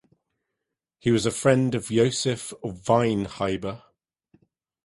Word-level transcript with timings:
He 0.97 1.11
was 1.11 1.27
a 1.27 1.31
friend 1.31 1.75
of 1.75 1.89
Josef 1.89 2.53
Weinheber. 2.63 3.83